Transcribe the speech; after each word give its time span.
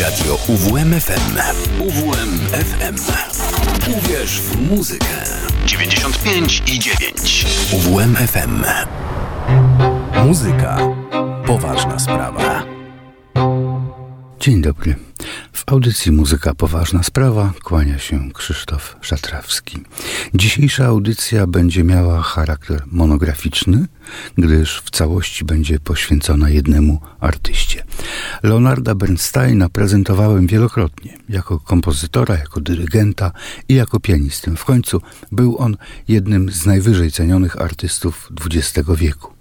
Radio 0.00 0.38
UWMFM. 0.48 1.36
UWMFM. 1.80 2.96
Uwierz 3.98 4.40
w 4.40 4.70
muzykę. 4.70 5.06
95 5.66 6.62
i 6.66 6.78
9. 6.78 7.46
UWMFM. 7.72 8.64
Muzyka. 10.26 10.78
Poważna 11.46 11.98
sprawa. 11.98 12.62
Dzień 14.40 14.62
dobry. 14.62 15.11
W 15.62 15.72
audycji 15.72 16.12
Muzyka 16.12 16.54
Poważna 16.54 17.02
Sprawa 17.02 17.52
kłania 17.62 17.98
się 17.98 18.32
Krzysztof 18.32 18.96
Szatrawski. 19.00 19.78
Dzisiejsza 20.34 20.86
audycja 20.86 21.46
będzie 21.46 21.84
miała 21.84 22.22
charakter 22.22 22.82
monograficzny, 22.86 23.86
gdyż 24.38 24.82
w 24.84 24.90
całości 24.90 25.44
będzie 25.44 25.80
poświęcona 25.80 26.50
jednemu 26.50 27.00
artyście. 27.20 27.84
Leonarda 28.42 28.94
Bernsteina 28.94 29.68
prezentowałem 29.68 30.46
wielokrotnie 30.46 31.18
jako 31.28 31.60
kompozytora, 31.60 32.34
jako 32.34 32.60
dyrygenta 32.60 33.32
i 33.68 33.74
jako 33.74 34.00
pianistę. 34.00 34.56
W 34.56 34.64
końcu 34.64 35.00
był 35.32 35.58
on 35.58 35.76
jednym 36.08 36.50
z 36.50 36.66
najwyżej 36.66 37.12
cenionych 37.12 37.60
artystów 37.60 38.28
XX 38.44 38.88
wieku. 38.96 39.32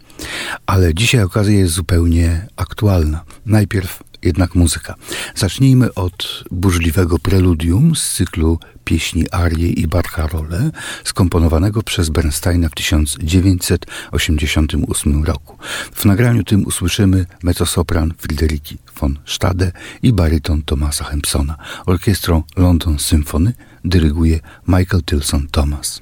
Ale 0.66 0.94
dzisiaj 0.94 1.24
okazja 1.24 1.54
jest 1.54 1.74
zupełnie 1.74 2.48
aktualna. 2.56 3.24
Najpierw 3.46 4.04
jednak 4.24 4.56
muzyka. 4.56 4.96
Zacznijmy 5.36 5.94
od 5.94 6.44
burzliwego 6.52 7.20
preludium 7.20 7.96
z 7.96 8.12
cyklu 8.12 8.60
pieśni 8.86 9.32
Arie 9.32 9.70
i 9.70 9.88
Barcarole, 9.88 10.72
skomponowanego 11.04 11.84
przez 11.84 12.10
Bernsteina 12.10 12.70
w 12.70 12.76
1988 12.76 15.24
roku. 15.24 15.58
W 15.94 16.06
nagraniu 16.06 16.44
tym 16.44 16.66
usłyszymy 16.66 17.26
mezzosopran 17.44 18.14
Friederiki 18.18 18.78
von 19.00 19.20
Stade 19.26 19.72
i 20.04 20.14
baryton 20.14 20.64
Thomasa 20.64 21.04
Hempsona. 21.04 21.58
Orkiestrą 21.86 22.44
London 22.58 23.00
Symphony 23.00 23.54
dyryguje 23.86 24.40
Michael 24.68 25.04
Tilson 25.04 25.48
Thomas. 25.52 26.02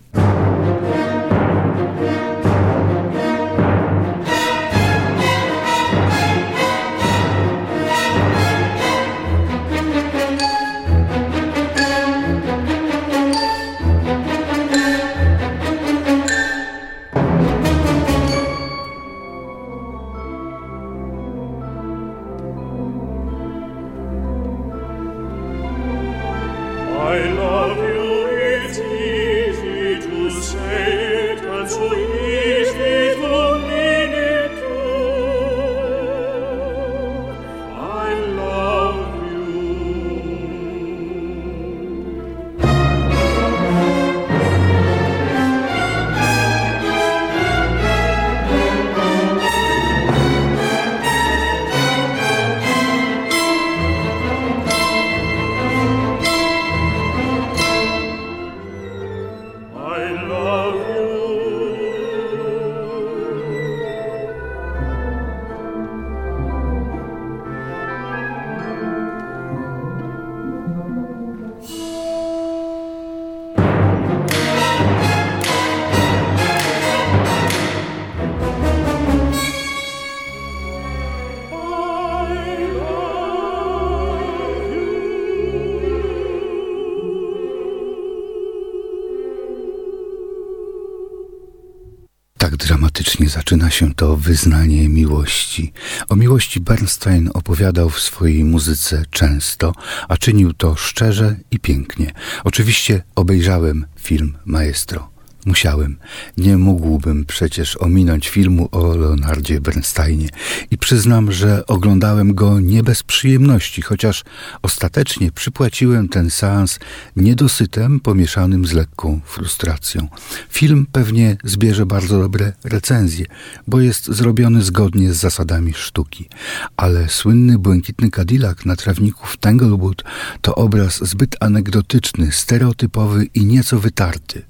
Zaczyna 93.49 93.69
się 93.69 93.93
to 93.93 94.17
wyznanie 94.17 94.89
miłości. 94.89 95.73
O 96.09 96.15
miłości 96.15 96.59
Bernstein 96.59 97.29
opowiadał 97.33 97.89
w 97.89 97.99
swojej 97.99 98.43
muzyce 98.43 99.03
często, 99.09 99.73
a 100.07 100.17
czynił 100.17 100.53
to 100.53 100.75
szczerze 100.75 101.35
i 101.51 101.59
pięknie. 101.59 102.11
Oczywiście 102.43 103.03
obejrzałem 103.15 103.85
film 103.99 104.37
Maestro. 104.45 105.18
Musiałem. 105.45 105.97
Nie 106.37 106.57
mógłbym 106.57 107.25
przecież 107.25 107.77
ominąć 107.77 108.29
filmu 108.29 108.69
o 108.71 108.95
Leonardzie 108.95 109.61
Bernsteinie 109.61 110.29
i 110.71 110.77
przyznam, 110.77 111.31
że 111.31 111.65
oglądałem 111.65 112.35
go 112.35 112.59
nie 112.59 112.83
bez 112.83 113.03
przyjemności, 113.03 113.81
chociaż 113.81 114.23
ostatecznie 114.61 115.31
przypłaciłem 115.31 116.09
ten 116.09 116.29
seans 116.29 116.79
niedosytem 117.15 117.99
pomieszanym 117.99 118.65
z 118.65 118.73
lekką 118.73 119.19
frustracją. 119.25 120.07
Film 120.49 120.87
pewnie 120.91 121.37
zbierze 121.43 121.85
bardzo 121.85 122.19
dobre 122.19 122.53
recenzje, 122.63 123.25
bo 123.67 123.79
jest 123.79 124.05
zrobiony 124.05 124.61
zgodnie 124.61 125.13
z 125.13 125.17
zasadami 125.17 125.73
sztuki, 125.73 126.29
ale 126.77 127.09
słynny 127.09 127.59
błękitny 127.59 128.09
Cadillac 128.09 128.65
na 128.65 128.75
trawniku 128.75 129.27
w 129.27 129.37
Tanglewood 129.37 130.03
to 130.41 130.55
obraz 130.55 131.09
zbyt 131.09 131.35
anegdotyczny, 131.39 132.31
stereotypowy 132.31 133.25
i 133.33 133.45
nieco 133.45 133.79
wytarty. 133.79 134.41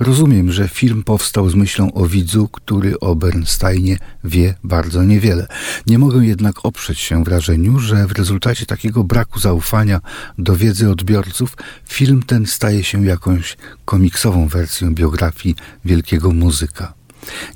Rozumiem, 0.00 0.37
że 0.46 0.68
film 0.68 1.02
powstał 1.02 1.50
z 1.50 1.54
myślą 1.54 1.92
o 1.92 2.06
widzu, 2.06 2.48
który 2.48 3.00
o 3.00 3.14
Bernsteinie 3.14 3.98
wie 4.24 4.54
bardzo 4.64 5.04
niewiele. 5.04 5.46
Nie 5.86 5.98
mogę 5.98 6.26
jednak 6.26 6.64
oprzeć 6.64 6.98
się 6.98 7.24
wrażeniu, 7.24 7.78
że 7.78 8.06
w 8.06 8.12
rezultacie 8.12 8.66
takiego 8.66 9.04
braku 9.04 9.38
zaufania 9.38 10.00
do 10.38 10.56
wiedzy 10.56 10.90
odbiorców 10.90 11.56
film 11.88 12.22
ten 12.22 12.46
staje 12.46 12.84
się 12.84 13.04
jakąś 13.06 13.56
komiksową 13.84 14.48
wersją 14.48 14.94
biografii 14.94 15.56
wielkiego 15.84 16.30
muzyka. 16.30 16.98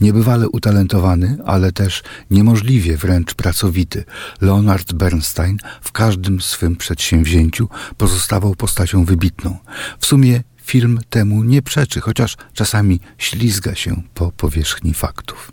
Niebywale 0.01 0.49
utalentowany, 0.49 1.39
ale 1.47 1.73
też 1.73 2.03
niemożliwie 2.31 2.97
wręcz 2.97 3.35
pracowity, 3.35 4.05
Leonard 4.41 4.93
Bernstein 4.93 5.57
w 5.81 5.93
każdym 5.93 6.41
swym 6.41 6.77
przedsięwzięciu 6.77 7.69
pozostawał 7.97 8.55
postacią 8.55 9.05
wybitną. 9.05 9.59
W 9.99 10.07
sumie 10.07 10.43
Film 10.63 11.01
temu 11.11 11.45
nie 11.45 11.63
przeczy, 11.63 12.01
chociaż 12.01 12.37
czasami 12.55 13.01
ślizga 13.19 13.75
się 13.75 14.03
po 14.15 14.33
powierzchni 14.33 14.95
faktów. 14.95 15.53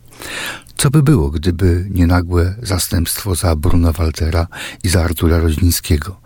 Co 0.79 0.89
by 0.89 1.03
było, 1.03 1.29
gdyby 1.29 1.87
nie 1.89 2.07
nagłe 2.07 2.55
zastępstwo 2.61 3.35
za 3.35 3.55
Bruno 3.55 3.93
Waltera 3.93 4.47
i 4.83 4.89
za 4.89 5.03
Artura 5.03 5.39
Roźnińskiego? 5.39 6.21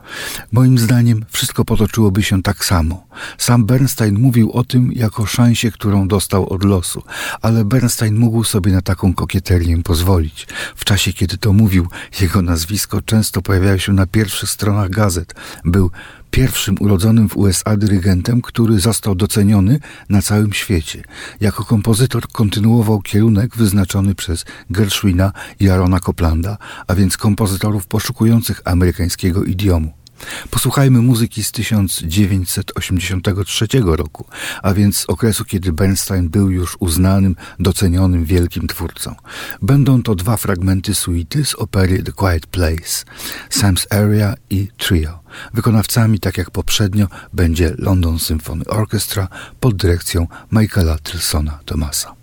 Moim 0.51 0.77
zdaniem 0.77 1.25
wszystko 1.29 1.65
potoczyłoby 1.65 2.23
się 2.23 2.43
tak 2.43 2.65
samo. 2.65 3.07
Sam 3.37 3.65
Bernstein 3.65 4.19
mówił 4.19 4.51
o 4.51 4.63
tym 4.63 4.91
jako 4.91 5.25
szansie, 5.25 5.71
którą 5.71 6.07
dostał 6.07 6.49
od 6.49 6.63
losu, 6.63 7.03
ale 7.41 7.65
Bernstein 7.65 8.15
mógł 8.19 8.43
sobie 8.43 8.71
na 8.71 8.81
taką 8.81 9.13
kokieterię 9.13 9.83
pozwolić. 9.83 10.47
W 10.75 10.85
czasie, 10.85 11.13
kiedy 11.13 11.37
to 11.37 11.53
mówił, 11.53 11.87
jego 12.21 12.41
nazwisko 12.41 13.01
często 13.01 13.41
pojawiało 13.41 13.77
się 13.77 13.93
na 13.93 14.07
pierwszych 14.07 14.49
stronach 14.49 14.89
gazet. 14.89 15.35
Był 15.65 15.91
pierwszym 16.33 16.75
urodzonym 16.79 17.29
w 17.29 17.37
USA 17.37 17.77
dyrygentem, 17.77 18.41
który 18.41 18.79
został 18.79 19.15
doceniony 19.15 19.79
na 20.09 20.21
całym 20.21 20.53
świecie. 20.53 21.03
Jako 21.41 21.65
kompozytor 21.65 22.27
kontynuował 22.27 23.01
kierunek 23.01 23.55
wyznaczony 23.55 24.15
przez 24.15 24.45
Gershwina 24.69 25.31
i 25.59 25.69
Arona 25.69 25.99
Coplanda, 25.99 26.57
a 26.87 26.95
więc 26.95 27.17
kompozytorów 27.17 27.87
poszukujących 27.87 28.61
amerykańskiego 28.65 29.43
idiomu. 29.43 30.02
Posłuchajmy 30.49 31.01
muzyki 31.01 31.43
z 31.43 31.51
1983 31.51 33.67
roku, 33.83 34.25
a 34.63 34.73
więc 34.73 35.05
okresu, 35.07 35.45
kiedy 35.45 35.73
Bernstein 35.73 36.29
był 36.29 36.51
już 36.51 36.77
uznanym, 36.79 37.35
docenionym 37.59 38.25
wielkim 38.25 38.67
twórcą. 38.67 39.15
Będą 39.61 40.03
to 40.03 40.15
dwa 40.15 40.37
fragmenty 40.37 40.95
suity 40.95 41.45
z 41.45 41.55
opery 41.55 42.03
The 42.03 42.11
Quiet 42.11 42.47
Place, 42.47 43.05
Sam's 43.49 43.85
Area 43.89 44.33
i 44.49 44.67
Trio. 44.77 45.19
Wykonawcami, 45.53 46.19
tak 46.19 46.37
jak 46.37 46.51
poprzednio, 46.51 47.07
będzie 47.33 47.73
London 47.77 48.19
Symphony 48.19 48.65
Orchestra 48.65 49.27
pod 49.59 49.75
dyrekcją 49.75 50.27
Michaela 50.51 50.97
Tilsona 50.99 51.59
Thomasa. 51.65 52.22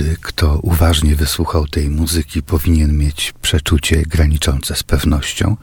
Każdy, 0.00 0.16
kto 0.22 0.58
uważnie 0.62 1.16
wysłuchał 1.16 1.66
tej 1.66 1.90
muzyki, 1.90 2.42
powinien 2.42 2.98
mieć 2.98 3.34
przeczucie 3.42 4.02
graniczące 4.02 4.76
z 4.76 4.82
pewnością, 4.82 5.56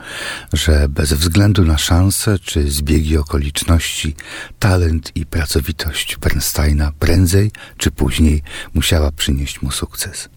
że 0.53 0.89
bez 0.89 1.13
względu 1.13 1.65
na 1.65 1.77
szanse 1.77 2.39
czy 2.39 2.71
zbiegi 2.71 3.17
okoliczności, 3.17 4.15
talent 4.59 5.11
i 5.15 5.25
pracowitość 5.25 6.17
Bernsteina 6.17 6.91
prędzej 6.99 7.51
czy 7.77 7.91
później 7.91 8.43
musiała 8.73 9.11
przynieść 9.11 9.61
mu 9.61 9.71
sukces. 9.71 10.29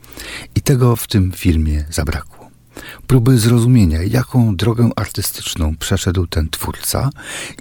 I 0.54 0.60
tego 0.60 0.96
w 0.96 1.06
tym 1.06 1.32
filmie 1.32 1.84
zabrakło. 1.90 2.50
Próby 3.06 3.38
zrozumienia, 3.38 4.02
jaką 4.02 4.56
drogę 4.56 4.90
artystyczną 4.96 5.76
przeszedł 5.76 6.26
ten 6.26 6.48
twórca 6.48 7.10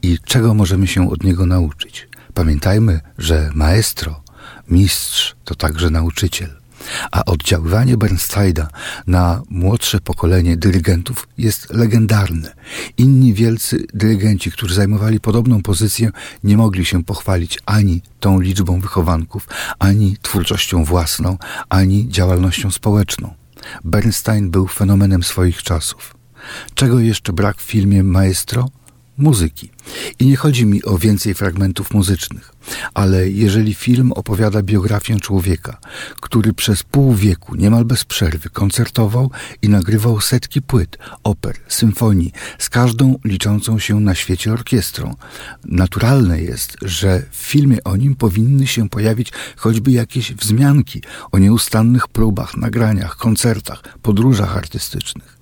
i 0.02 0.18
czego 0.26 0.54
możemy 0.54 0.88
się 0.88 1.12
od 1.12 1.24
niego 1.24 1.46
nauczyć. 1.46 2.10
Pamiętajmy, 2.34 3.00
że 3.18 3.52
maestro 3.54 4.29
Mistrz 4.70 5.36
to 5.44 5.56
także 5.56 5.90
nauczyciel. 5.90 6.60
A 7.12 7.26
oddziaływanie 7.26 7.98
Bernsteina 7.98 8.68
na 9.08 9.42
młodsze 9.50 10.00
pokolenie 10.00 10.58
dyrygentów 10.58 11.28
jest 11.38 11.74
legendarne. 11.74 12.56
Inni 12.98 13.34
wielcy 13.34 13.86
dyrygenci, 13.94 14.52
którzy 14.52 14.76
zajmowali 14.76 15.20
podobną 15.20 15.64
pozycję, 15.64 16.12
nie 16.44 16.58
mogli 16.58 16.86
się 16.86 17.04
pochwalić 17.04 17.60
ani 17.66 18.02
tą 18.20 18.40
liczbą 18.40 18.82
wychowanków, 18.82 19.48
ani 19.80 20.18
twórczością 20.22 20.84
własną, 20.84 21.38
ani 21.70 22.10
działalnością 22.10 22.72
społeczną. 22.72 23.34
Bernstein 23.84 24.52
był 24.52 24.68
fenomenem 24.68 25.24
swoich 25.24 25.64
czasów. 25.64 26.16
Czego 26.74 27.00
jeszcze 27.00 27.34
brak 27.34 27.58
w 27.58 27.62
filmie 27.62 28.04
Maestro? 28.04 28.70
Muzyki. 29.20 29.70
I 30.20 30.26
nie 30.26 30.36
chodzi 30.36 30.66
mi 30.66 30.84
o 30.84 30.98
więcej 30.98 31.34
fragmentów 31.34 31.94
muzycznych, 31.94 32.54
ale 32.94 33.30
jeżeli 33.30 33.74
film 33.74 34.12
opowiada 34.12 34.64
biografię 34.64 35.20
człowieka, 35.20 35.78
który 36.20 36.54
przez 36.54 36.84
pół 36.84 37.14
wieku 37.14 37.56
niemal 37.56 37.86
bez 37.86 38.06
przerwy 38.06 38.50
koncertował 38.50 39.32
i 39.62 39.70
nagrywał 39.70 40.22
setki 40.22 40.62
płyt, 40.62 40.98
oper, 41.24 41.56
symfonii, 41.68 42.32
z 42.60 42.70
każdą 42.70 43.16
liczącą 43.26 43.80
się 43.80 44.00
na 44.00 44.16
świecie 44.16 44.54
orkiestrą, 44.54 45.16
naturalne 45.66 46.42
jest, 46.42 46.78
że 46.82 47.24
w 47.32 47.36
filmie 47.36 47.84
o 47.84 47.96
nim 47.96 48.16
powinny 48.16 48.68
się 48.68 48.90
pojawić 48.90 49.32
choćby 49.56 49.92
jakieś 49.92 50.34
wzmianki 50.34 51.02
o 51.32 51.38
nieustannych 51.38 52.08
próbach, 52.08 52.58
nagraniach, 52.58 53.16
koncertach, 53.16 53.84
podróżach 54.02 54.58
artystycznych. 54.58 55.39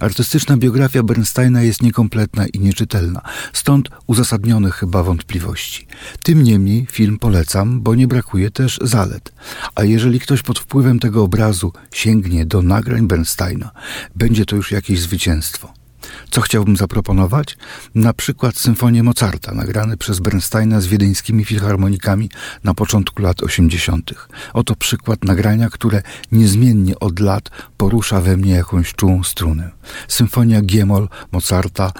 Artystyczna 0.00 0.56
biografia 0.56 1.02
Bernsteina 1.02 1.62
jest 1.62 1.82
niekompletna 1.82 2.46
i 2.46 2.58
nieczytelna, 2.58 3.20
stąd 3.52 3.88
uzasadnione 4.06 4.70
chyba 4.70 5.02
wątpliwości. 5.02 5.86
Tym 6.22 6.42
niemniej 6.42 6.86
film 6.90 7.18
polecam, 7.18 7.80
bo 7.80 7.94
nie 7.94 8.08
brakuje 8.08 8.50
też 8.50 8.78
zalet. 8.82 9.32
A 9.74 9.84
jeżeli 9.84 10.20
ktoś 10.20 10.42
pod 10.42 10.58
wpływem 10.58 10.98
tego 10.98 11.22
obrazu 11.22 11.72
sięgnie 11.92 12.46
do 12.46 12.62
nagrań 12.62 13.06
Bernsteina, 13.06 13.70
będzie 14.16 14.46
to 14.46 14.56
już 14.56 14.72
jakieś 14.72 15.00
zwycięstwo. 15.00 15.83
Co 16.30 16.40
chciałbym 16.40 16.76
zaproponować? 16.76 17.56
Na 17.94 18.12
przykład 18.12 18.56
symfonię 18.56 19.02
Mozarta, 19.02 19.54
nagrane 19.54 19.96
przez 19.96 20.20
Bernsteina 20.20 20.80
z 20.80 20.86
wiedeńskimi 20.86 21.44
filharmonikami 21.44 22.30
na 22.64 22.74
początku 22.74 23.22
lat 23.22 23.42
80. 23.42 24.14
Oto 24.52 24.76
przykład 24.76 25.24
nagrania, 25.24 25.70
które 25.70 26.02
niezmiennie 26.32 26.98
od 26.98 27.20
lat 27.20 27.50
porusza 27.76 28.20
we 28.20 28.36
mnie 28.36 28.52
jakąś 28.52 28.94
czułą 28.94 29.22
strunę. 29.22 29.70
Symfonia 30.08 30.62
G-moll 30.62 31.08
Mozarta 31.32 31.92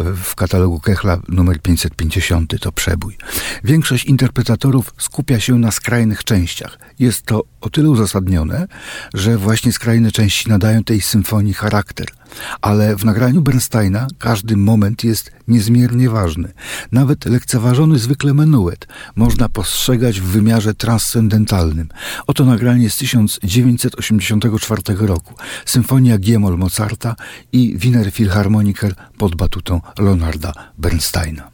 e, 0.00 0.04
w 0.14 0.34
katalogu 0.34 0.80
Kechla 0.80 1.18
numer 1.28 1.60
550 1.60 2.60
to 2.60 2.72
przebój. 2.72 3.16
Większość 3.64 4.04
interpretatorów 4.04 4.94
skupia 4.98 5.40
się 5.40 5.58
na 5.58 5.70
skrajnych 5.70 6.24
częściach. 6.24 6.78
Jest 6.98 7.22
to 7.22 7.51
o 7.62 7.70
tyle 7.70 7.90
uzasadnione, 7.90 8.66
że 9.14 9.38
właśnie 9.38 9.72
skrajne 9.72 10.12
części 10.12 10.48
nadają 10.48 10.84
tej 10.84 11.00
symfonii 11.00 11.54
charakter– 11.54 12.06
ale 12.60 12.96
w 12.96 13.04
nagraniu 13.04 13.42
Bernsteina 13.42 14.06
każdy 14.18 14.56
moment 14.56 15.04
jest 15.04 15.32
niezmiernie 15.48 16.10
ważny. 16.10 16.52
Nawet 16.92 17.24
lekceważony 17.24 17.98
zwykle 17.98 18.34
menuet 18.34 18.88
można 19.16 19.48
postrzegać 19.48 20.20
w 20.20 20.24
wymiarze 20.24 20.74
transcendentalnym. 20.74 21.88
Oto 22.26 22.44
nagranie 22.44 22.90
z 22.90 22.96
1984 22.96 24.82
roku. 24.98 25.34
Symfonia 25.64 26.18
G-moll 26.18 26.58
Mozarta 26.58 27.16
i 27.52 27.78
Wiener 27.78 28.12
Philharmoniker 28.12 28.94
pod 29.18 29.34
batutą 29.34 29.80
Leonarda 29.98 30.52
Bernsteina. 30.78 31.51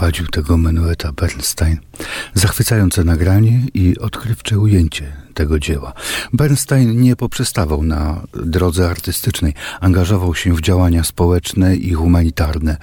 Poprowadził 0.00 0.26
tego 0.26 0.56
menueta 0.56 1.12
Bernstein. 1.12 1.78
Zachwycające 2.34 3.04
nagranie 3.04 3.60
i 3.74 3.98
odkrywcze 3.98 4.58
ujęcie 4.58 5.12
tego 5.34 5.58
dzieła. 5.58 5.92
Bernstein 6.32 7.00
nie 7.00 7.16
poprzestawał 7.16 7.82
na 7.82 8.22
drodze 8.32 8.90
artystycznej, 8.90 9.54
angażował 9.80 10.34
się 10.34 10.54
w 10.54 10.60
działania 10.60 11.04
społeczne 11.04 11.76
i 11.76 11.92
humanitarne. 11.92 12.76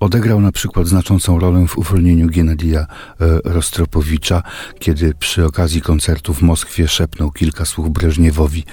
Odegrał 0.00 0.40
na 0.40 0.52
przykład 0.52 0.86
znaczącą 0.86 1.38
rolę 1.38 1.66
w 1.68 1.78
uwolnieniu 1.78 2.26
Genadija 2.30 2.80
e, 2.80 2.86
Rostropowicza, 3.44 4.42
kiedy 4.78 5.14
przy 5.14 5.44
okazji 5.44 5.80
koncertu 5.82 6.34
w 6.34 6.42
Moskwie 6.42 6.88
szepnął 6.88 7.30
kilka 7.30 7.64
słów 7.64 7.92
Breżniewowi. 7.92 8.64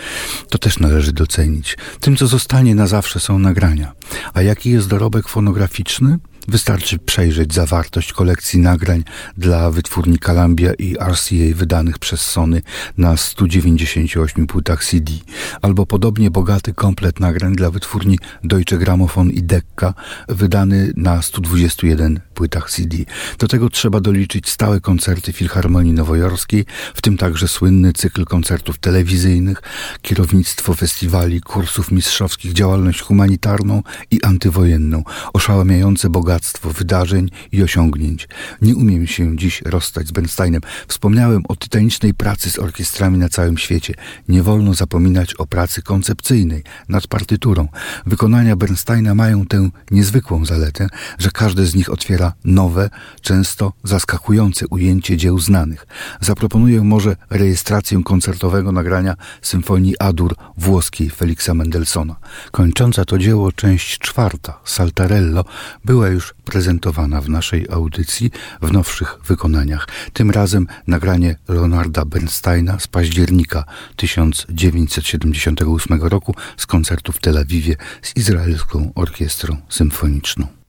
To 0.49 0.57
też 0.57 0.79
należy 0.79 1.13
docenić. 1.13 1.77
Tym, 1.99 2.17
co 2.17 2.27
zostanie 2.27 2.75
na 2.75 2.87
zawsze 2.87 3.19
są 3.19 3.39
nagrania. 3.39 3.91
A 4.33 4.41
jaki 4.41 4.69
jest 4.69 4.87
dorobek 4.87 5.27
fonograficzny? 5.27 6.19
Wystarczy 6.47 6.99
przejrzeć 6.99 7.53
zawartość 7.53 8.13
kolekcji 8.13 8.59
nagrań 8.59 9.03
dla 9.37 9.71
wytwórni 9.71 10.19
Columbia 10.19 10.73
i 10.73 10.95
RCA 10.95 11.55
wydanych 11.55 11.99
przez 11.99 12.21
Sony 12.21 12.61
na 12.97 13.17
198 13.17 14.47
płytach 14.47 14.85
CD, 14.85 15.13
albo 15.61 15.85
podobnie 15.85 16.31
bogaty 16.31 16.73
komplet 16.73 17.19
nagrań 17.19 17.55
dla 17.55 17.69
wytwórni 17.69 18.19
Deutsche 18.43 18.77
Grammophon 18.77 19.31
i 19.31 19.43
Decca 19.43 19.93
wydany 20.29 20.93
na 20.95 21.21
121 21.21 22.19
płytach 22.33 22.71
CD. 22.71 22.97
Do 23.39 23.47
tego 23.47 23.69
trzeba 23.69 23.99
doliczyć 23.99 24.49
stałe 24.49 24.81
koncerty 24.81 25.33
Filharmonii 25.33 25.93
Nowojorskiej, 25.93 26.65
w 26.95 27.01
tym 27.01 27.17
także 27.17 27.47
słynny 27.47 27.93
cykl 27.93 28.25
koncertów 28.25 28.77
telewizyjnych, 28.77 29.61
kierownictwo 30.01 30.73
festiwali, 30.73 31.41
kursów 31.41 31.91
mistrzowskich, 31.91 32.53
działalność 32.53 33.01
humanitarną 33.01 33.83
i 34.11 34.23
antywojenną, 34.23 35.03
oszałamiające 35.33 36.09
bogactwo 36.31 36.69
wydarzeń 36.69 37.29
i 37.51 37.63
osiągnięć. 37.63 38.27
Nie 38.61 38.75
umiem 38.75 39.07
się 39.07 39.37
dziś 39.37 39.61
rozstać 39.65 40.07
z 40.07 40.11
Bernsteinem. 40.11 40.61
Wspomniałem 40.87 41.43
o 41.47 41.55
tytanicznej 41.55 42.13
pracy 42.13 42.49
z 42.49 42.59
orkiestrami 42.59 43.17
na 43.17 43.29
całym 43.29 43.57
świecie. 43.57 43.93
Nie 44.27 44.43
wolno 44.43 44.73
zapominać 44.73 45.35
o 45.35 45.47
pracy 45.47 45.81
koncepcyjnej 45.81 46.63
nad 46.89 47.07
partyturą. 47.07 47.67
Wykonania 48.05 48.55
Bernsteina 48.55 49.15
mają 49.15 49.45
tę 49.45 49.69
niezwykłą 49.91 50.45
zaletę, 50.45 50.87
że 51.19 51.31
każde 51.31 51.65
z 51.65 51.75
nich 51.75 51.89
otwiera 51.89 52.33
nowe, 52.45 52.89
często 53.21 53.73
zaskakujące 53.83 54.67
ujęcie 54.67 55.17
dzieł 55.17 55.39
znanych. 55.39 55.87
Zaproponuję 56.21 56.81
może 56.83 57.15
rejestrację 57.29 58.03
koncertowego 58.03 58.71
nagrania 58.71 59.15
symfonii 59.41 59.99
Adur 59.99 60.35
włoskiej 60.57 61.09
Felixa 61.09 61.53
Mendelssohna. 61.53 62.15
Kończąca 62.51 63.05
to 63.05 63.17
dzieło 63.17 63.51
część 63.51 63.99
czwarta, 63.99 64.59
Saltarello, 64.65 65.45
była 65.85 66.07
już 66.07 66.20
prezentowana 66.45 67.21
w 67.21 67.29
naszej 67.29 67.67
audycji 67.71 68.31
w 68.61 68.71
nowszych 68.71 69.17
wykonaniach. 69.27 69.87
Tym 70.13 70.31
razem 70.31 70.67
nagranie 70.87 71.35
Leonarda 71.47 72.05
Bernsteina 72.05 72.79
z 72.79 72.87
października 72.87 73.63
1978 73.95 76.03
roku 76.03 76.35
z 76.57 76.65
koncertu 76.65 77.11
w 77.11 77.19
Tel 77.19 77.37
Awiwie 77.37 77.75
z 78.01 78.17
Izraelską 78.17 78.91
Orkiestrą 78.95 79.57
Symfoniczną. 79.69 80.60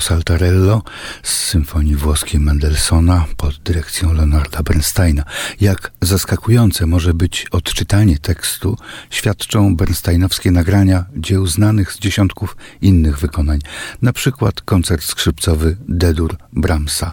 Saltarello 0.00 0.82
z 1.22 1.30
symfonii 1.30 1.96
włoskiej 1.96 2.40
Mendelssohna 2.40 3.26
pod 3.36 3.58
dyrekcją 3.58 4.12
Leonarda 4.12 4.62
Bernsteina. 4.62 5.24
Jak 5.60 5.90
zaskakujące 6.00 6.86
może 6.86 7.14
być 7.14 7.46
odczytanie 7.50 8.18
tekstu, 8.18 8.76
świadczą 9.10 9.76
bernsteinowskie 9.76 10.50
nagrania 10.50 11.04
dzieł 11.16 11.46
znanych 11.46 11.92
z 11.92 11.98
dziesiątków 11.98 12.56
innych 12.82 13.18
wykonań, 13.18 13.58
na 14.02 14.12
przykład 14.12 14.60
koncert 14.60 15.04
skrzypcowy 15.04 15.76
D-dur 15.88 16.36
Brahmsa. 16.52 17.12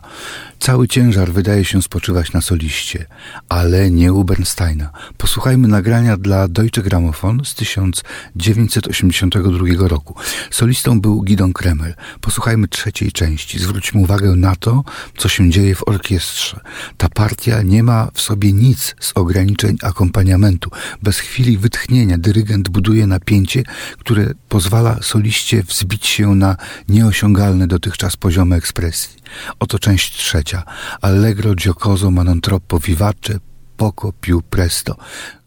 Cały 0.60 0.88
ciężar 0.88 1.32
wydaje 1.32 1.66
się 1.66 1.82
spoczywać 1.82 2.34
na 2.34 2.42
soliście, 2.42 3.06
ale 3.50 3.92
nie 3.92 4.14
u 4.14 4.24
Bernsteina. 4.24 4.90
Posłuchajmy 5.18 5.68
nagrania 5.68 6.18
dla 6.18 6.48
Deutsche 6.48 6.82
Grammophon 6.82 7.42
z 7.46 7.56
1982 7.56 9.88
roku. 9.88 10.16
Solistą 10.52 11.02
był 11.02 11.22
Gidon 11.22 11.54
Kremer. 11.54 11.96
Posłuchajmy 12.22 12.68
trzeciej 12.68 13.12
części. 13.12 13.60
Zwróćmy 13.60 14.02
uwagę 14.02 14.36
na 14.36 14.56
to, 14.56 14.84
co 15.18 15.30
się 15.30 15.50
dzieje 15.50 15.76
w 15.76 15.88
orkiestrze. 15.88 16.60
Ta 16.98 17.10
partia 17.10 17.62
nie 17.62 17.84
ma 17.84 18.12
w 18.14 18.22
sobie 18.22 18.54
nic 18.54 18.96
z 19.00 19.12
ograniczeń 19.16 19.78
akompaniamentu. 19.84 20.72
Bez 21.04 21.20
chwili 21.20 21.58
wytchnienia 21.58 22.18
dyrygent 22.18 22.70
buduje 22.70 23.08
napięcie, 23.08 23.64
które 24.00 24.34
pozwala 24.50 25.00
soliście 25.02 25.64
wzbić 25.64 26.06
się 26.06 26.36
na 26.36 26.56
nieosiągalne 26.90 27.68
dotychczas 27.68 28.18
poziomy 28.18 28.56
ekspresji. 28.56 29.18
Oto 29.60 29.80
część 29.80 30.18
trzecia. 30.18 30.64
Allegro 31.02 31.56
giocoso 31.56 32.12
ma 32.12 32.24
non 32.24 32.40
troppo 32.40 32.78
vivace 32.78 33.40
poco 33.76 34.14
più 34.20 34.42
presto. 34.50 34.98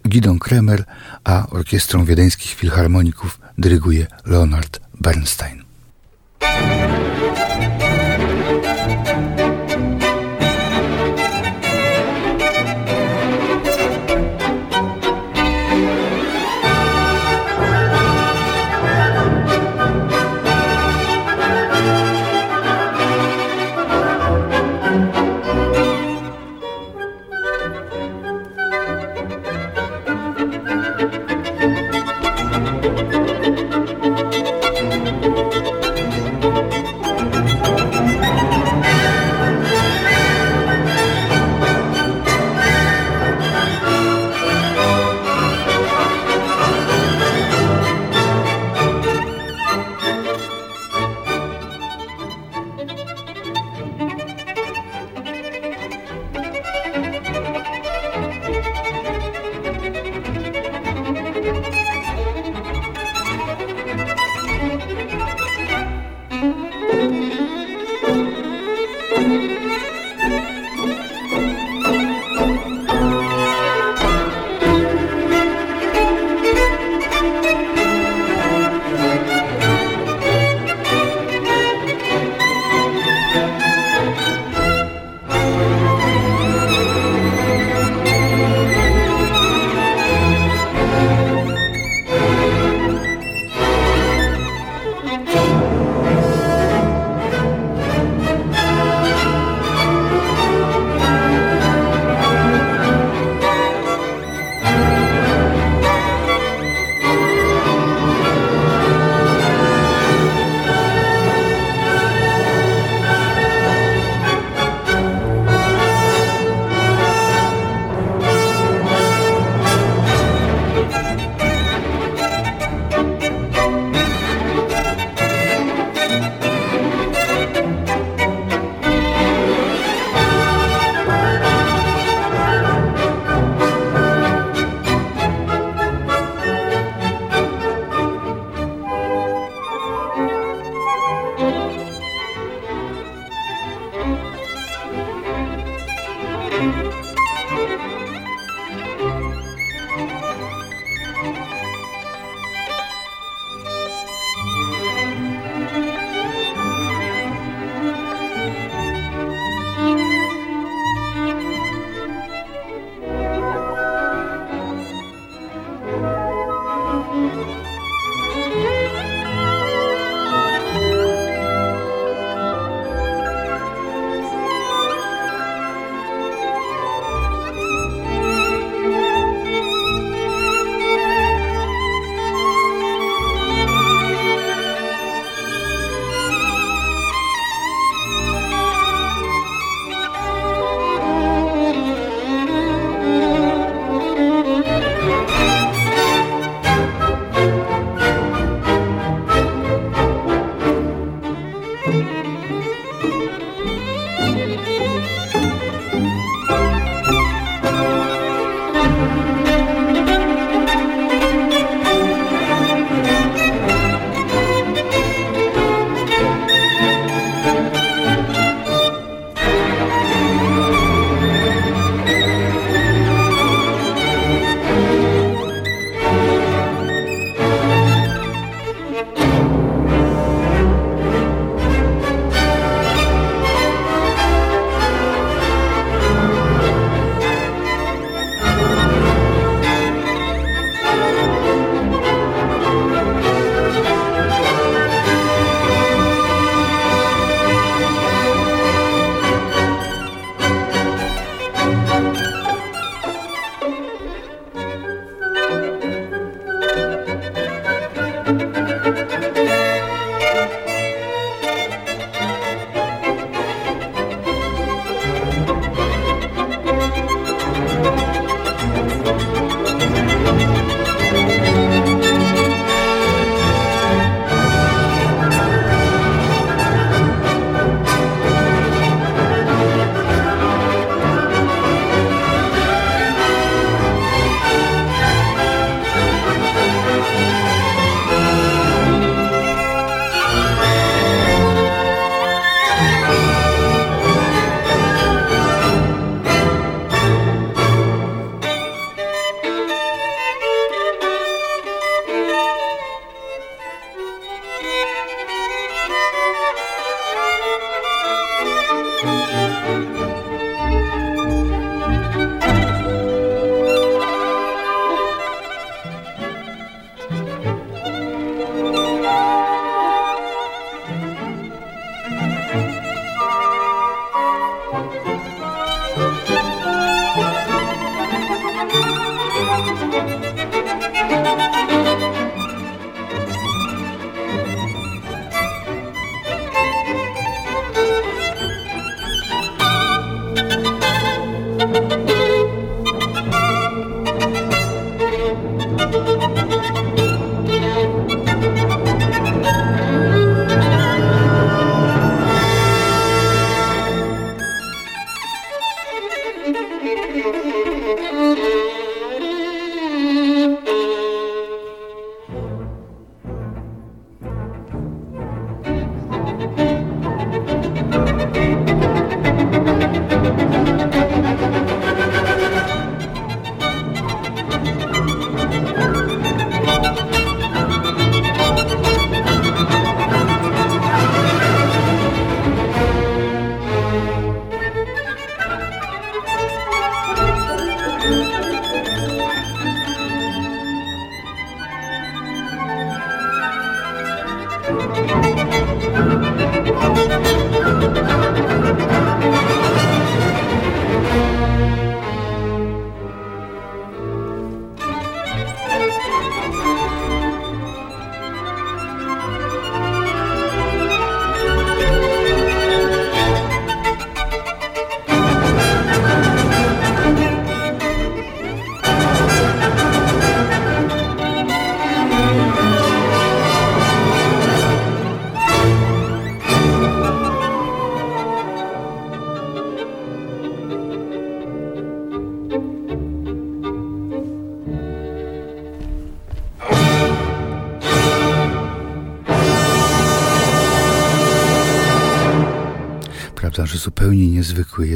Gidon 0.09 0.39
Kremer, 0.39 0.85
a 1.25 1.47
orkiestrą 1.51 2.05
wiedeńskich 2.05 2.55
filharmoników 2.55 3.39
dyryguje 3.59 4.07
Leonard 4.25 4.81
Bernstein. 5.01 5.65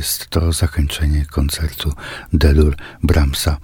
Jest 0.05 0.29
to 0.29 0.53
zakończenie 0.53 1.27
koncertu 1.27 1.93
Delur 2.33 2.77
Brahmsa. 3.03 3.57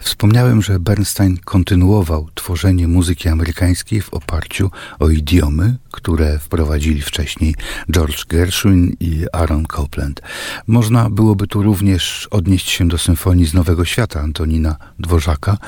Wspomniałem, 0.00 0.62
że 0.62 0.80
Bernstein 0.80 1.38
kontynuował 1.44 2.28
tworzenie 2.34 2.88
muzyki 2.88 3.28
amerykańskiej 3.28 4.00
w 4.00 4.14
oparciu 4.14 4.70
o 4.98 5.08
idiomy, 5.08 5.76
które 5.90 6.38
wprowadzili 6.38 7.02
wcześniej 7.02 7.54
George 7.92 8.24
Gershwin 8.26 8.96
i 9.00 9.24
Aaron 9.32 9.66
Copland. 9.66 10.20
Można 10.66 11.10
byłoby 11.10 11.46
tu 11.46 11.62
również 11.62 12.28
odnieść 12.30 12.70
się 12.70 12.88
do 12.88 12.98
symfonii 12.98 13.46
z 13.46 13.54
Nowego 13.54 13.84
Świata 13.84 14.20
Antonina 14.20 14.76
Dworzaka, 14.98 15.58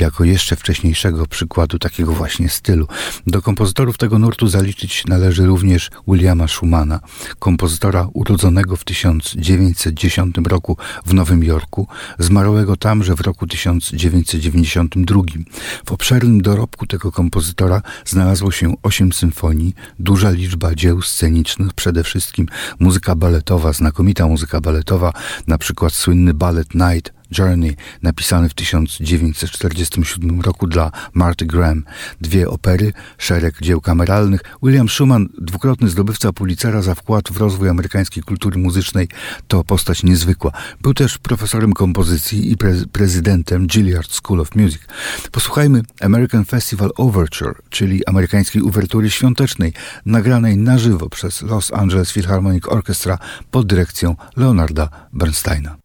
jako 0.00 0.24
jeszcze 0.24 0.56
wcześniejszego 0.56 1.26
przykładu 1.26 1.78
takiego 1.78 2.12
właśnie 2.12 2.48
stylu. 2.48 2.86
Do 3.26 3.42
kompozytorów 3.42 3.98
tego 3.98 4.18
nurtu 4.18 4.48
zaliczyć 4.48 5.06
należy 5.06 5.46
również 5.46 5.90
Williama 6.08 6.48
Schumana, 6.48 7.00
kompozytora 7.38 8.08
urodzonego 8.12 8.76
w 8.76 8.84
1910 8.84 10.36
roku 10.46 10.76
w 11.06 11.14
Nowym 11.14 11.44
Jorku, 11.44 11.86
zmarłego 12.18 12.76
tamże 12.76 13.14
w 13.14 13.20
roku 13.20 13.46
1992. 13.90 15.22
W 15.86 15.92
obszernym 15.92 16.42
dorobku 16.42 16.86
tego 16.86 17.12
kompozytora 17.12 17.82
znalazło 18.04 18.50
się 18.50 18.74
osiem 18.82 19.12
symfonii, 19.12 19.74
duża 19.98 20.30
liczba 20.30 20.74
dzieł 20.74 21.02
scenicznych, 21.02 21.74
przede 21.74 22.04
wszystkim 22.04 22.46
muzyka 22.78 23.14
baletowa, 23.14 23.72
znakomita 23.72 24.26
muzyka 24.26 24.60
baletowa, 24.60 25.12
na 25.46 25.58
przykład 25.58 25.92
słynny 25.92 26.34
balet 26.34 26.74
Night 26.74 27.21
Journey, 27.38 27.76
napisany 28.02 28.48
w 28.48 28.54
1947 28.54 30.40
roku 30.40 30.66
dla 30.66 30.90
Marty 31.12 31.46
Graham. 31.46 31.84
Dwie 32.20 32.48
opery, 32.48 32.92
szereg 33.18 33.60
dzieł 33.62 33.80
kameralnych. 33.80 34.40
William 34.62 34.88
Schumann, 34.88 35.28
dwukrotny 35.38 35.88
zdobywca 35.88 36.32
Pulitzera 36.32 36.82
za 36.82 36.94
wkład 36.94 37.32
w 37.32 37.36
rozwój 37.36 37.68
amerykańskiej 37.68 38.22
kultury 38.22 38.58
muzycznej, 38.58 39.08
to 39.48 39.64
postać 39.64 40.02
niezwykła. 40.02 40.52
Był 40.80 40.94
też 40.94 41.18
profesorem 41.18 41.72
kompozycji 41.72 42.52
i 42.52 42.56
pre 42.56 42.72
prezydentem 42.92 43.66
Gilliard 43.66 44.12
School 44.12 44.40
of 44.40 44.54
Music. 44.54 44.82
Posłuchajmy 45.32 45.82
American 46.00 46.44
Festival 46.44 46.90
Overture, 46.96 47.54
czyli 47.70 48.06
amerykańskiej 48.06 48.62
uwertury 48.62 49.10
świątecznej, 49.10 49.72
nagranej 50.06 50.56
na 50.56 50.78
żywo 50.78 51.08
przez 51.08 51.42
Los 51.42 51.72
Angeles 51.72 52.12
Philharmonic 52.12 52.68
Orchestra 52.68 53.18
pod 53.50 53.66
dyrekcją 53.66 54.16
Leonarda 54.36 54.88
Bernsteina. 55.12 55.81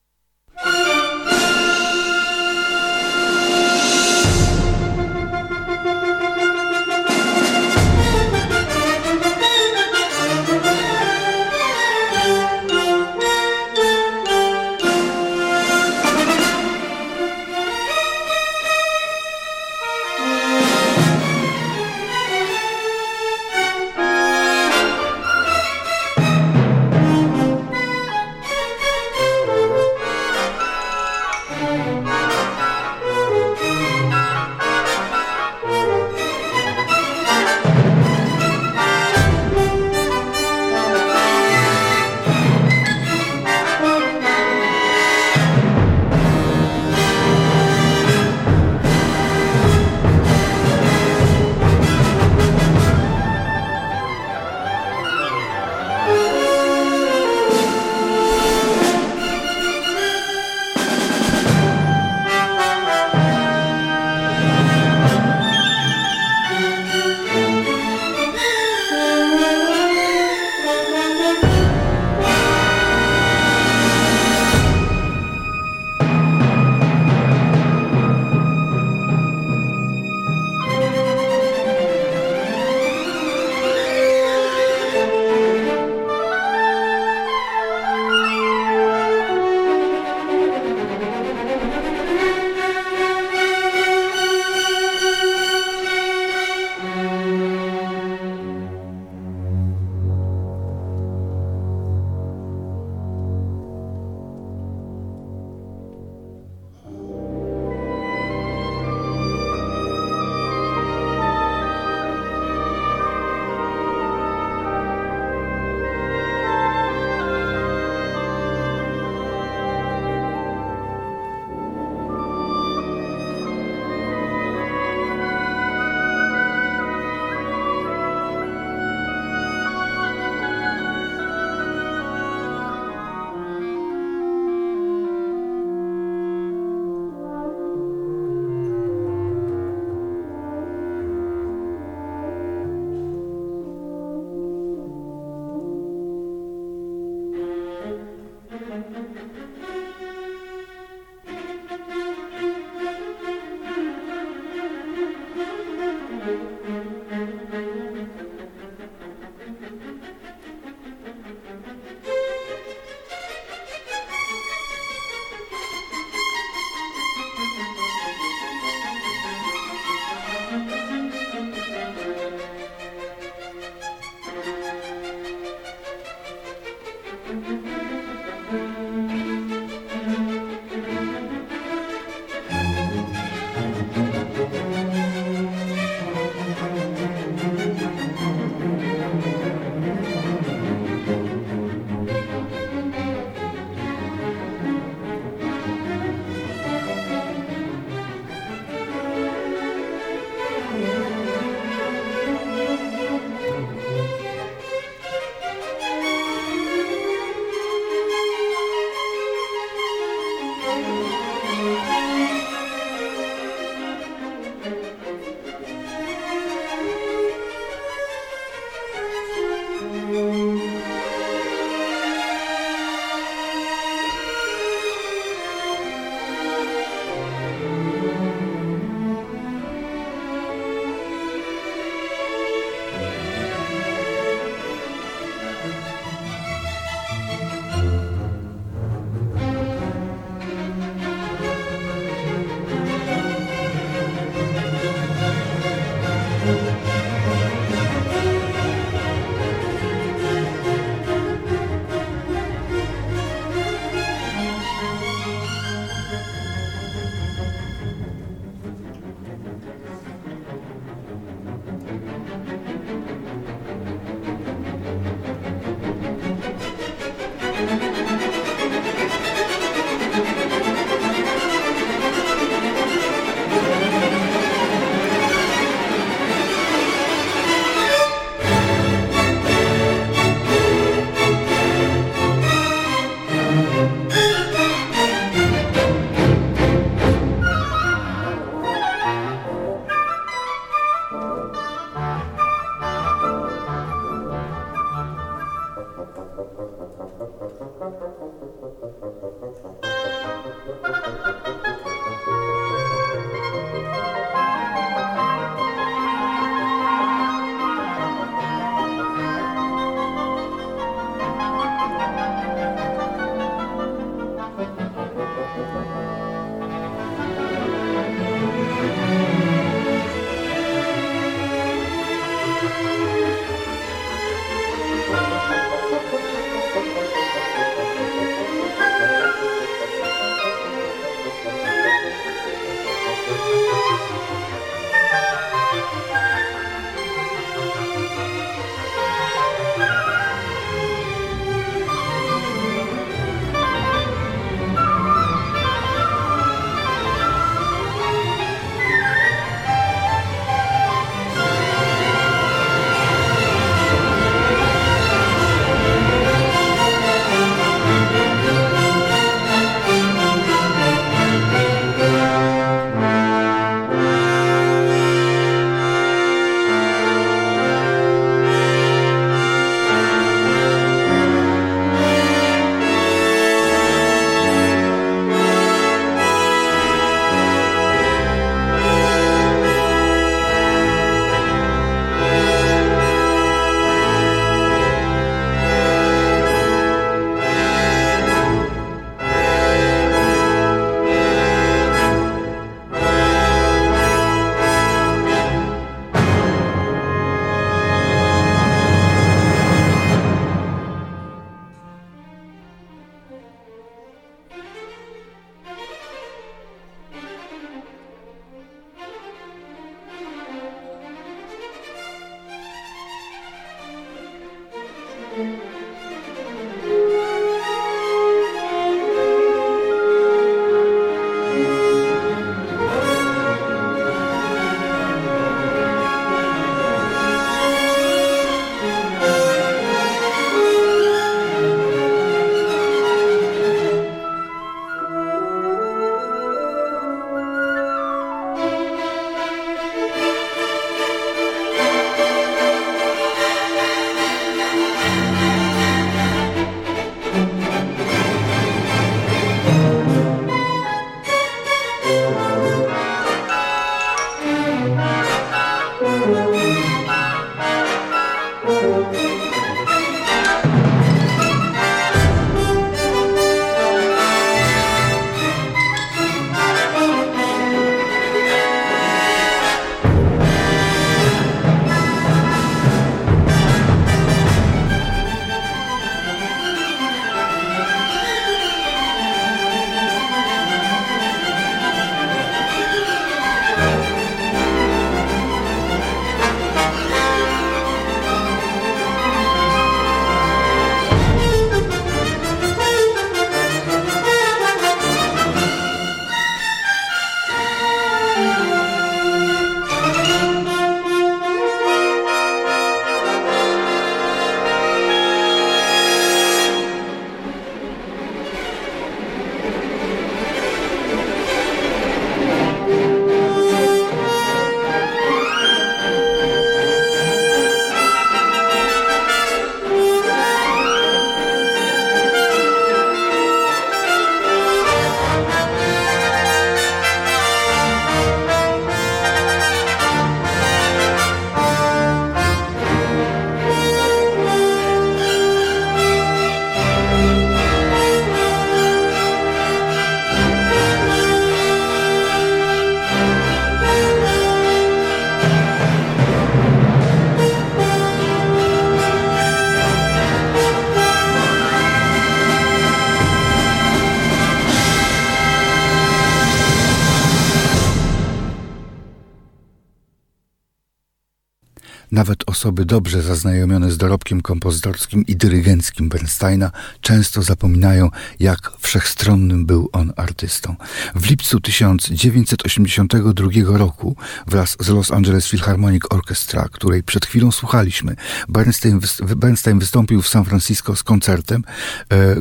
Nawet 562.17 562.49
osoby 562.49 562.85
dobrze 562.85 563.21
zaznajomione 563.21 563.91
z 563.91 563.97
dorobkiem 563.97 564.41
kompozytorskim 564.41 565.25
i 565.25 565.35
dyrygenckim 565.35 566.09
Bernsteina 566.09 566.71
często 567.01 567.41
zapominają, 567.41 568.09
jak 568.39 568.71
wszechstronnym 568.79 569.65
był 569.65 569.89
on 569.91 570.13
artystą. 570.15 570.75
W 571.15 571.29
lipcu 571.29 571.59
1982 571.59 573.77
roku 573.77 574.15
wraz 574.47 574.77
z 574.79 574.89
Los 574.89 575.11
Angeles 575.11 575.47
Philharmonic 575.47 576.03
Orchestra, 576.09 576.67
której 576.71 577.03
przed 577.03 577.25
chwilą 577.25 577.51
słuchaliśmy, 577.51 578.15
Bernstein, 578.49 578.99
Bernstein 579.35 579.79
wystąpił 579.79 580.21
w 580.21 580.27
San 580.27 580.45
Francisco 580.45 580.95
z 580.95 581.03
koncertem, 581.03 581.63
e, 582.11 582.35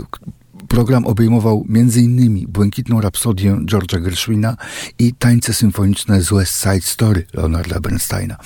Program 0.69 1.07
obejmował 1.07 1.67
m.in. 1.69 2.47
Błękitną 2.49 3.01
Rapsodię 3.01 3.53
George'a 3.53 4.03
Gershwina 4.03 4.57
i 4.99 5.14
tańce 5.14 5.55
symfoniczne 5.55 6.23
z 6.23 6.31
West 6.31 6.62
Side 6.62 6.81
Story 6.81 7.27
Leonarda 7.35 7.81
Bernsteina. 7.81 8.37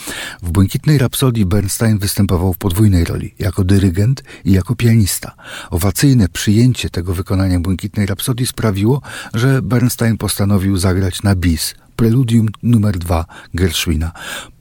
W 0.42 0.50
Błękitnej 0.50 0.98
Rapsodii 0.98 1.46
Bernstein 1.46 1.98
występował 1.98 2.52
w 2.52 2.58
podwójnej 2.58 3.04
roli, 3.04 3.34
jako 3.38 3.64
dyrygent 3.64 4.22
i 4.44 4.52
jako 4.52 4.76
pianista. 4.76 5.34
Owacyjne 5.70 6.28
przyjęcie 6.28 6.90
tego 6.90 7.14
wykonania 7.14 7.60
Błękitnej 7.60 8.06
Rapsodii 8.06 8.46
sprawiło, 8.46 9.02
że 9.34 9.62
Bernstein 9.62 10.16
postanowił 10.16 10.76
zagrać 10.76 11.22
na 11.22 11.34
bis, 11.34 11.74
preludium 11.96 12.48
numer 12.62 12.98
dwa 12.98 13.24
Gershwina. 13.54 14.12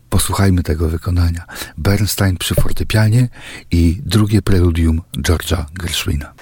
Posłuchajmy 0.10 0.64
tego 0.64 0.90
wykonania. 0.90 1.46
Bernstein 1.78 2.38
przy 2.38 2.56
fortepianie 2.56 3.30
i 3.72 4.02
drugie 4.06 4.42
preludium 4.42 5.02
George'a 5.18 5.66
Gershwina. 5.74 6.34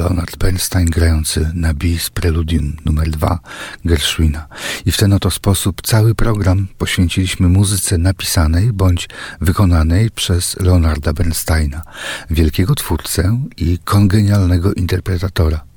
Leonard 0.00 0.36
Bernstein 0.36 0.86
grający 0.86 1.50
na 1.54 1.74
bis 1.74 2.10
Preludium 2.10 2.76
numer 2.84 3.10
2 3.10 3.38
Gershwina. 3.84 4.46
I 4.86 4.92
w 4.92 4.96
ten 4.96 5.12
oto 5.12 5.30
sposób 5.30 5.82
cały 5.82 6.14
program 6.14 6.68
poświęciliśmy 6.78 7.48
muzyce 7.48 7.98
napisanej 7.98 8.72
bądź 8.72 9.08
wykonanej 9.40 10.10
przez 10.10 10.56
Leonarda 10.60 11.12
Bernsteina, 11.12 11.82
wielkiego 12.30 12.74
twórcę 12.74 13.40
i 13.56 13.78
kongenialnego 13.84 14.72
interpretatora. 14.74 15.69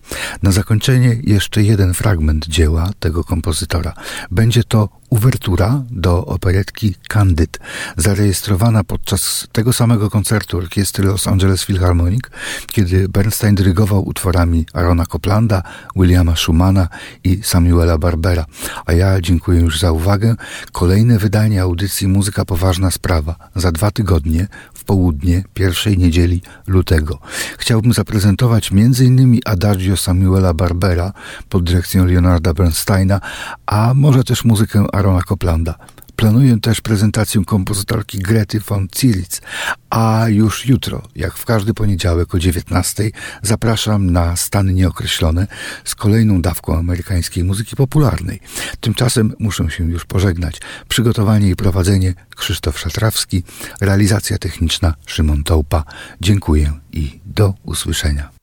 Na 0.43 0.51
zakończenie 0.51 1.17
jeszcze 1.23 1.63
jeden 1.63 1.93
fragment 1.93 2.47
dzieła 2.47 2.89
tego 2.99 3.23
kompozytora. 3.23 3.93
Będzie 4.31 4.63
to 4.63 4.89
uwertura 5.13 5.83
do 5.91 6.25
operetki 6.25 6.95
Candid, 7.07 7.59
zarejestrowana 7.97 8.83
podczas 8.83 9.47
tego 9.51 9.73
samego 9.73 10.09
koncertu 10.09 10.57
orkiestry 10.57 11.05
Los 11.05 11.27
Angeles 11.27 11.65
Philharmonic, 11.65 12.21
kiedy 12.67 13.09
Bernstein 13.09 13.55
dyrygował 13.55 14.07
utworami 14.07 14.65
Arona 14.73 15.05
Coplanda, 15.05 15.63
Williama 15.95 16.35
Schumana 16.35 16.87
i 17.23 17.39
Samuela 17.43 17.97
Barbera. 17.97 18.45
A 18.85 18.93
ja 18.93 19.21
dziękuję 19.21 19.61
już 19.61 19.79
za 19.79 19.91
uwagę. 19.91 20.35
Kolejne 20.71 21.19
wydanie 21.19 21.61
audycji 21.61 22.07
Muzyka 22.07 22.45
Poważna 22.45 22.91
Sprawa 22.91 23.35
za 23.55 23.71
dwa 23.71 23.91
tygodnie 23.91 24.47
w 24.73 24.83
południe 24.83 25.43
pierwszej 25.53 25.97
niedzieli 25.97 26.41
lutego. 26.67 27.19
Chciałbym 27.57 27.93
zaprezentować 27.93 28.71
m.in. 28.71 29.39
Adagio 29.45 29.97
Samuela 30.03 30.53
Barbera 30.53 31.13
pod 31.49 31.63
dyrekcją 31.63 32.05
Leonarda 32.05 32.53
Bernsteina, 32.53 33.21
a 33.65 33.93
może 33.93 34.23
też 34.23 34.45
muzykę 34.45 34.85
Arona 34.93 35.21
Coplanda. 35.21 35.75
Planuję 36.15 36.59
też 36.59 36.81
prezentację 36.81 37.45
kompozytorki 37.45 38.19
Grety 38.19 38.59
von 38.59 38.87
Zilitz, 38.99 39.41
a 39.89 40.25
już 40.29 40.65
jutro, 40.65 41.01
jak 41.15 41.33
w 41.37 41.45
każdy 41.45 41.73
poniedziałek 41.73 42.35
o 42.35 42.39
19, 42.39 43.11
zapraszam 43.41 44.11
na 44.11 44.35
Stany 44.35 44.73
Nieokreślone 44.73 45.47
z 45.83 45.95
kolejną 45.95 46.41
dawką 46.41 46.77
amerykańskiej 46.77 47.43
muzyki 47.43 47.75
popularnej. 47.75 48.39
Tymczasem 48.79 49.33
muszę 49.39 49.69
się 49.69 49.83
już 49.83 50.05
pożegnać. 50.05 50.61
Przygotowanie 50.87 51.49
i 51.49 51.55
prowadzenie 51.55 52.13
Krzysztof 52.35 52.79
Szatrawski, 52.79 53.43
realizacja 53.81 54.37
techniczna 54.37 54.93
Szymon 55.05 55.43
Tołpa. 55.43 55.83
Dziękuję 56.21 56.73
i 56.91 57.19
do 57.25 57.53
usłyszenia. 57.63 58.42